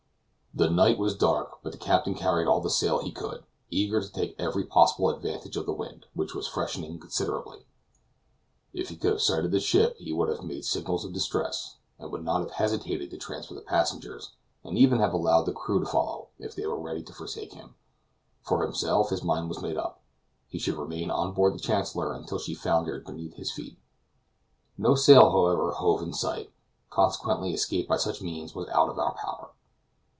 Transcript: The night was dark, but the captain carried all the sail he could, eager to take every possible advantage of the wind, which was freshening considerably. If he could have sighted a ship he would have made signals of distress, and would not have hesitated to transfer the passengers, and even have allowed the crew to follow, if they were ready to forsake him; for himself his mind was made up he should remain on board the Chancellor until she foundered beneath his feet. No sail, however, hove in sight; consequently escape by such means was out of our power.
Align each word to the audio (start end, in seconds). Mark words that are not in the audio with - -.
The 0.53 0.69
night 0.69 0.97
was 0.99 1.15
dark, 1.15 1.59
but 1.63 1.71
the 1.71 1.77
captain 1.77 2.13
carried 2.13 2.45
all 2.45 2.59
the 2.59 2.69
sail 2.69 2.99
he 2.99 3.13
could, 3.13 3.45
eager 3.69 4.01
to 4.01 4.11
take 4.11 4.35
every 4.37 4.65
possible 4.65 5.09
advantage 5.09 5.55
of 5.55 5.65
the 5.65 5.71
wind, 5.71 6.07
which 6.13 6.35
was 6.35 6.45
freshening 6.45 6.99
considerably. 6.99 7.59
If 8.73 8.89
he 8.89 8.97
could 8.97 9.13
have 9.13 9.21
sighted 9.21 9.55
a 9.55 9.61
ship 9.61 9.95
he 9.95 10.11
would 10.11 10.27
have 10.27 10.43
made 10.43 10.65
signals 10.65 11.05
of 11.05 11.13
distress, 11.13 11.77
and 11.97 12.11
would 12.11 12.25
not 12.25 12.41
have 12.41 12.51
hesitated 12.51 13.09
to 13.11 13.17
transfer 13.17 13.53
the 13.53 13.61
passengers, 13.61 14.31
and 14.61 14.77
even 14.77 14.99
have 14.99 15.13
allowed 15.13 15.43
the 15.43 15.53
crew 15.53 15.79
to 15.79 15.85
follow, 15.85 16.27
if 16.37 16.53
they 16.53 16.67
were 16.67 16.77
ready 16.77 17.01
to 17.03 17.13
forsake 17.13 17.53
him; 17.53 17.75
for 18.41 18.61
himself 18.61 19.09
his 19.09 19.23
mind 19.23 19.47
was 19.47 19.61
made 19.61 19.77
up 19.77 20.01
he 20.49 20.59
should 20.59 20.75
remain 20.75 21.09
on 21.09 21.31
board 21.31 21.53
the 21.55 21.59
Chancellor 21.59 22.13
until 22.13 22.39
she 22.39 22.55
foundered 22.55 23.05
beneath 23.05 23.35
his 23.35 23.53
feet. 23.53 23.77
No 24.77 24.95
sail, 24.95 25.31
however, 25.31 25.71
hove 25.71 26.01
in 26.01 26.11
sight; 26.11 26.51
consequently 26.89 27.53
escape 27.53 27.87
by 27.87 27.95
such 27.97 28.21
means 28.21 28.53
was 28.53 28.67
out 28.67 28.89
of 28.89 28.99
our 28.99 29.13
power. 29.13 29.51